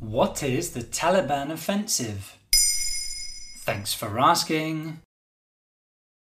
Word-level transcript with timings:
What 0.00 0.42
is 0.42 0.70
the 0.70 0.80
Taliban 0.80 1.50
offensive? 1.50 2.38
Thanks 3.58 3.92
for 3.92 4.18
asking. 4.18 5.02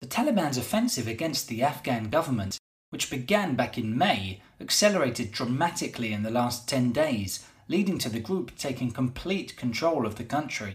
The 0.00 0.08
Taliban's 0.08 0.58
offensive 0.58 1.06
against 1.06 1.46
the 1.46 1.62
Afghan 1.62 2.10
government, 2.10 2.58
which 2.90 3.08
began 3.08 3.54
back 3.54 3.78
in 3.78 3.96
May, 3.96 4.42
accelerated 4.60 5.30
dramatically 5.30 6.12
in 6.12 6.24
the 6.24 6.30
last 6.30 6.68
10 6.68 6.90
days, 6.90 7.46
leading 7.68 7.98
to 7.98 8.08
the 8.08 8.18
group 8.18 8.56
taking 8.58 8.90
complete 8.90 9.56
control 9.56 10.06
of 10.06 10.16
the 10.16 10.24
country. 10.24 10.74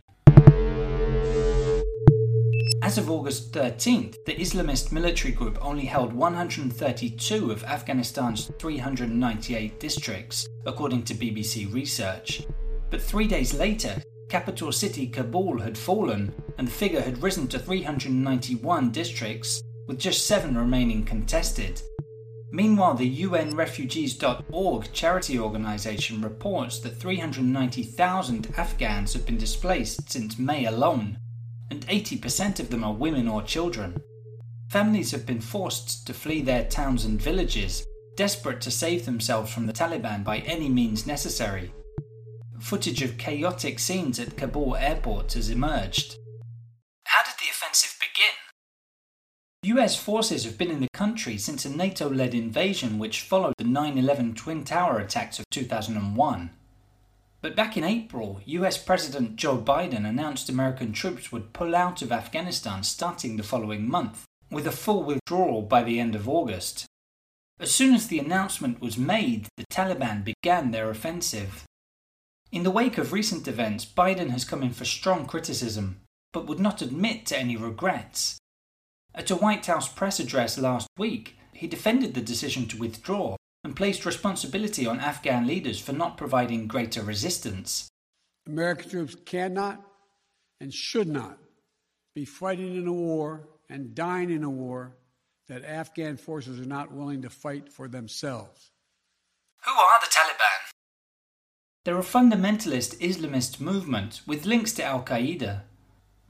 As 2.82 2.98
of 2.98 3.12
August 3.12 3.52
13th, 3.52 4.16
the 4.26 4.36
Islamist 4.36 4.94
military 4.94 5.34
group 5.34 5.58
only 5.62 5.86
held 5.86 6.14
132 6.14 7.52
of 7.52 7.66
Afghanistan's 7.66 8.50
398 8.60 9.78
districts, 9.82 10.48
according 10.66 11.04
to 11.04 11.14
BBC 11.14 11.74
research. 11.74 12.48
But 12.94 13.02
three 13.02 13.26
days 13.26 13.56
later, 13.56 14.04
capital 14.30 14.72
city 14.72 15.08
Kabul 15.08 15.58
had 15.58 15.76
fallen, 15.76 16.32
and 16.60 16.68
the 16.68 16.72
figure 16.72 17.02
had 17.02 17.24
risen 17.24 17.48
to 17.48 17.58
391 17.58 18.92
districts, 18.92 19.64
with 19.88 19.98
just 19.98 20.28
seven 20.28 20.56
remaining 20.56 21.04
contested. 21.04 21.82
Meanwhile, 22.52 22.94
the 22.94 23.24
UNRefugees.org 23.24 24.94
charity 24.94 25.40
organisation 25.40 26.22
reports 26.22 26.78
that 26.82 27.00
390,000 27.00 28.54
Afghans 28.58 29.14
have 29.14 29.26
been 29.26 29.40
displaced 29.40 30.12
since 30.12 30.38
May 30.38 30.66
alone, 30.66 31.18
and 31.72 31.88
80% 31.88 32.60
of 32.60 32.70
them 32.70 32.84
are 32.84 32.94
women 32.94 33.28
or 33.28 33.42
children. 33.42 34.04
Families 34.70 35.10
have 35.10 35.26
been 35.26 35.42
forced 35.42 36.06
to 36.06 36.14
flee 36.14 36.44
their 36.44 36.66
towns 36.66 37.06
and 37.06 37.20
villages, 37.20 37.88
desperate 38.16 38.62
to 38.62 38.70
save 38.70 39.06
themselves 39.06 39.52
from 39.52 39.66
the 39.66 39.74
Taliban 39.74 40.24
by 40.24 40.42
any 40.42 40.70
means 40.70 41.08
necessary. 41.08 41.74
Footage 42.64 43.02
of 43.02 43.18
chaotic 43.18 43.78
scenes 43.78 44.22
at 44.22 44.38
Kabul 44.38 44.78
airport 44.78 45.34
has 45.34 45.50
emerged. 45.50 46.16
How 47.04 47.22
did 47.22 47.34
the 47.38 47.52
offensive 47.52 48.00
begin? 48.00 49.76
US 49.76 50.02
forces 50.02 50.46
have 50.46 50.58
been 50.58 50.72
in 50.72 50.80
the 50.80 50.88
country 50.94 51.38
since 51.38 51.66
a 51.66 51.70
NATO 51.70 52.10
led 52.10 52.34
invasion 52.34 53.00
which 53.00 53.20
followed 53.20 53.56
the 53.58 53.66
9 53.66 53.98
11 53.98 54.36
Twin 54.36 54.64
Tower 54.64 55.00
attacks 55.00 55.40
of 55.40 55.46
2001. 55.52 56.52
But 57.42 57.54
back 57.58 57.76
in 57.76 57.84
April, 57.84 58.40
US 58.46 58.78
President 58.78 59.36
Joe 59.36 59.58
Biden 59.58 60.08
announced 60.08 60.48
American 60.48 60.94
troops 60.94 61.34
would 61.34 61.52
pull 61.52 61.76
out 61.76 62.02
of 62.02 62.14
Afghanistan 62.14 62.84
starting 62.84 63.36
the 63.36 63.44
following 63.44 63.90
month, 63.90 64.24
with 64.50 64.66
a 64.66 64.72
full 64.72 65.04
withdrawal 65.04 65.64
by 65.64 65.84
the 65.84 66.00
end 66.00 66.16
of 66.16 66.30
August. 66.30 66.86
As 67.60 67.72
soon 67.72 67.94
as 67.94 68.08
the 68.08 68.20
announcement 68.20 68.80
was 68.80 68.98
made, 68.98 69.50
the 69.58 69.66
Taliban 69.66 70.24
began 70.24 70.72
their 70.72 70.90
offensive. 70.90 71.66
In 72.54 72.62
the 72.62 72.70
wake 72.70 73.00
of 73.00 73.12
recent 73.12 73.48
events, 73.48 73.84
Biden 73.84 74.30
has 74.30 74.46
come 74.46 74.62
in 74.62 74.74
for 74.74 74.86
strong 74.86 75.26
criticism, 75.26 76.02
but 76.32 76.46
would 76.46 76.60
not 76.60 76.84
admit 76.84 77.26
to 77.26 77.40
any 77.40 77.58
regrets. 77.58 78.38
At 79.16 79.32
a 79.32 79.36
White 79.36 79.66
House 79.66 79.92
press 79.92 80.20
address 80.20 80.60
last 80.60 80.88
week, 80.96 81.36
he 81.52 81.66
defended 81.66 82.14
the 82.14 82.22
decision 82.22 82.68
to 82.68 82.78
withdraw 82.78 83.38
and 83.64 83.76
placed 83.76 84.06
responsibility 84.06 84.86
on 84.86 85.00
Afghan 85.00 85.48
leaders 85.48 85.80
for 85.80 85.94
not 85.94 86.16
providing 86.16 86.68
greater 86.68 87.02
resistance. 87.02 87.90
American 88.46 88.88
troops 88.88 89.16
cannot 89.26 89.84
and 90.62 90.72
should 90.72 91.08
not 91.08 91.40
be 92.14 92.24
fighting 92.24 92.76
in 92.76 92.86
a 92.86 92.94
war 92.94 93.48
and 93.68 93.96
dying 93.96 94.30
in 94.30 94.44
a 94.44 94.50
war 94.50 94.96
that 95.48 95.66
Afghan 95.66 96.18
forces 96.18 96.60
are 96.60 96.66
not 96.66 96.92
willing 96.92 97.24
to 97.24 97.32
fight 97.32 97.74
for 97.74 97.88
themselves. 97.88 98.70
Who 99.66 99.72
are 99.72 100.00
the 100.02 100.06
Taliban? 100.06 100.73
They're 101.86 102.00
a 102.00 102.02
fundamentalist 102.02 102.98
Islamist 103.00 103.60
movement 103.60 104.22
with 104.26 104.46
links 104.46 104.72
to 104.76 104.84
Al 104.86 105.04
Qaeda. 105.04 105.64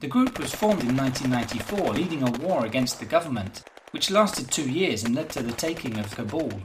The 0.00 0.08
group 0.08 0.40
was 0.40 0.52
formed 0.52 0.82
in 0.82 0.96
1994, 0.96 1.94
leading 1.94 2.22
a 2.24 2.30
war 2.44 2.66
against 2.66 2.98
the 2.98 3.06
government, 3.06 3.62
which 3.92 4.10
lasted 4.10 4.50
two 4.50 4.68
years 4.68 5.04
and 5.04 5.14
led 5.14 5.30
to 5.30 5.44
the 5.44 5.52
taking 5.52 5.96
of 6.00 6.10
Kabul. 6.10 6.62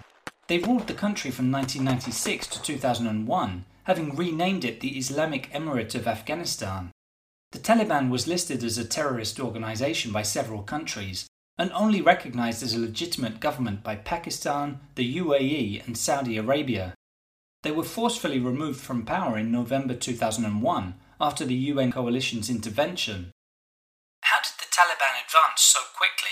They 0.48 0.58
ruled 0.58 0.88
the 0.88 0.96
country 0.96 1.30
from 1.30 1.52
1996 1.52 2.48
to 2.48 2.62
2001, 2.64 3.66
having 3.84 4.16
renamed 4.16 4.66
it 4.66 4.80
the 4.80 4.98
Islamic 4.98 5.52
Emirate 5.54 5.94
of 5.94 6.08
Afghanistan. 6.08 6.90
The 7.52 7.60
Taliban 7.60 8.10
was 8.10 8.28
listed 8.28 8.64
as 8.64 8.80
a 8.80 8.86
terrorist 8.86 9.40
organization 9.40 10.12
by 10.12 10.24
several 10.24 10.64
countries 10.64 11.28
and 11.60 11.72
only 11.74 12.02
recognized 12.02 12.64
as 12.64 12.74
a 12.74 12.80
legitimate 12.80 13.40
government 13.40 13.84
by 13.84 13.98
Pakistan, 13.98 14.80
the 14.96 15.18
UAE, 15.18 15.86
and 15.86 15.96
Saudi 15.96 16.38
Arabia. 16.38 16.96
They 17.62 17.72
were 17.72 17.84
forcefully 17.84 18.40
removed 18.40 18.80
from 18.80 19.06
power 19.06 19.38
in 19.38 19.52
November 19.52 19.94
2001 19.94 20.94
after 21.20 21.44
the 21.44 21.56
UN 21.56 21.92
coalition's 21.92 22.50
intervention. 22.50 23.32
How 24.22 24.38
did 24.42 24.54
the 24.60 24.72
Taliban 24.72 25.26
advance 25.26 25.62
so 25.62 25.80
quickly? 25.98 26.30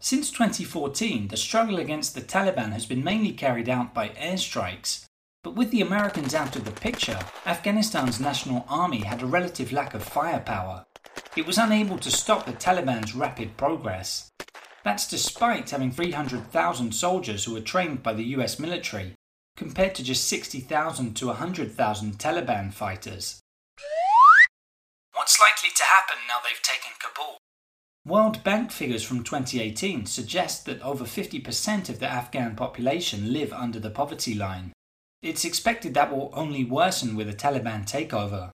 Since 0.00 0.32
2014, 0.32 1.28
the 1.28 1.36
struggle 1.36 1.78
against 1.78 2.14
the 2.14 2.20
Taliban 2.20 2.72
has 2.72 2.86
been 2.86 3.04
mainly 3.04 3.32
carried 3.32 3.68
out 3.68 3.94
by 3.94 4.08
airstrikes. 4.10 5.04
But 5.44 5.54
with 5.54 5.70
the 5.70 5.80
Americans 5.80 6.34
out 6.34 6.56
of 6.56 6.64
the 6.64 6.72
picture, 6.72 7.20
Afghanistan's 7.44 8.18
national 8.18 8.66
army 8.68 9.04
had 9.04 9.22
a 9.22 9.26
relative 9.26 9.70
lack 9.70 9.94
of 9.94 10.02
firepower. 10.02 10.84
It 11.36 11.46
was 11.46 11.56
unable 11.56 11.98
to 11.98 12.10
stop 12.10 12.46
the 12.46 12.52
Taliban's 12.52 13.14
rapid 13.14 13.56
progress. 13.56 14.32
That's 14.82 15.06
despite 15.06 15.70
having 15.70 15.92
300,000 15.92 16.92
soldiers 16.92 17.44
who 17.44 17.54
were 17.54 17.60
trained 17.60 18.02
by 18.02 18.12
the 18.12 18.24
US 18.24 18.58
military, 18.58 19.14
compared 19.56 19.94
to 19.96 20.04
just 20.04 20.28
60,000 20.28 21.14
to 21.14 21.26
100,000 21.26 22.18
Taliban 22.18 22.72
fighters. 22.72 23.40
What's 25.14 25.40
likely 25.40 25.70
to 25.74 25.82
happen 25.82 26.18
now 26.28 26.36
they've 26.44 26.62
taken 26.62 26.92
Kabul? 27.00 27.38
World 28.04 28.44
Bank 28.44 28.70
figures 28.70 29.02
from 29.02 29.24
2018 29.24 30.06
suggest 30.06 30.66
that 30.66 30.80
over 30.82 31.04
50% 31.04 31.88
of 31.88 31.98
the 31.98 32.06
Afghan 32.06 32.54
population 32.54 33.32
live 33.32 33.52
under 33.52 33.80
the 33.80 33.90
poverty 33.90 34.34
line. 34.34 34.72
It's 35.22 35.44
expected 35.44 35.94
that 35.94 36.12
will 36.12 36.30
only 36.34 36.64
worsen 36.64 37.16
with 37.16 37.28
a 37.28 37.34
Taliban 37.34 37.84
takeover. 37.84 38.50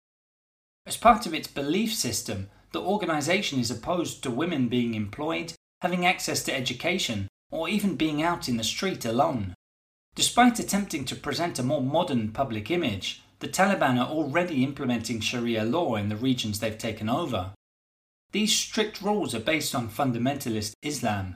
As 0.86 0.96
part 0.96 1.26
of 1.26 1.34
its 1.34 1.48
belief 1.48 1.92
system, 1.92 2.48
the 2.72 2.80
organization 2.80 3.58
is 3.58 3.70
opposed 3.70 4.22
to 4.22 4.30
women 4.30 4.68
being 4.68 4.94
employed, 4.94 5.52
having 5.82 6.06
access 6.06 6.42
to 6.44 6.56
education, 6.56 7.28
or 7.50 7.68
even 7.68 7.96
being 7.96 8.22
out 8.22 8.48
in 8.48 8.56
the 8.56 8.64
street 8.64 9.04
alone. 9.04 9.54
Despite 10.14 10.58
attempting 10.58 11.04
to 11.06 11.16
present 11.16 11.58
a 11.58 11.62
more 11.62 11.82
modern 11.82 12.32
public 12.32 12.70
image, 12.70 13.22
the 13.38 13.48
Taliban 13.48 13.98
are 13.98 14.08
already 14.08 14.62
implementing 14.62 15.20
Sharia 15.20 15.64
law 15.64 15.96
in 15.96 16.08
the 16.08 16.16
regions 16.16 16.60
they've 16.60 16.76
taken 16.76 17.08
over. 17.08 17.52
These 18.32 18.54
strict 18.54 19.02
rules 19.02 19.34
are 19.34 19.40
based 19.40 19.74
on 19.74 19.88
fundamentalist 19.88 20.72
Islam. 20.82 21.34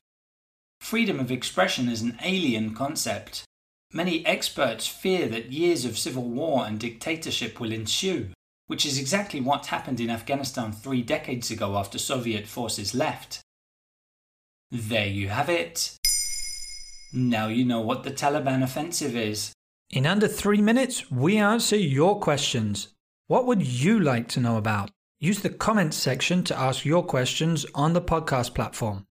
Freedom 0.80 1.18
of 1.18 1.32
expression 1.32 1.88
is 1.88 2.02
an 2.02 2.18
alien 2.22 2.74
concept. 2.74 3.44
Many 3.92 4.24
experts 4.26 4.86
fear 4.86 5.26
that 5.28 5.52
years 5.52 5.84
of 5.84 5.98
civil 5.98 6.24
war 6.24 6.66
and 6.66 6.78
dictatorship 6.78 7.58
will 7.58 7.72
ensue, 7.72 8.30
which 8.66 8.84
is 8.84 8.98
exactly 8.98 9.40
what 9.40 9.66
happened 9.66 10.00
in 10.00 10.10
Afghanistan 10.10 10.72
three 10.72 11.02
decades 11.02 11.50
ago 11.50 11.76
after 11.76 11.98
Soviet 11.98 12.46
forces 12.46 12.94
left. 12.94 13.40
There 14.70 15.06
you 15.06 15.28
have 15.28 15.48
it. 15.48 15.96
Now 17.12 17.48
you 17.48 17.64
know 17.64 17.80
what 17.80 18.02
the 18.02 18.10
Taliban 18.10 18.62
offensive 18.62 19.16
is. 19.16 19.52
In 19.90 20.06
under 20.06 20.28
three 20.28 20.60
minutes, 20.60 21.10
we 21.10 21.36
answer 21.36 21.76
your 21.76 22.18
questions. 22.18 22.88
What 23.28 23.46
would 23.46 23.62
you 23.62 24.00
like 24.00 24.28
to 24.30 24.40
know 24.40 24.56
about? 24.56 24.90
Use 25.18 25.40
the 25.40 25.50
comments 25.50 25.96
section 25.96 26.44
to 26.44 26.58
ask 26.58 26.84
your 26.84 27.04
questions 27.04 27.64
on 27.74 27.92
the 27.92 28.02
podcast 28.02 28.54
platform. 28.54 29.06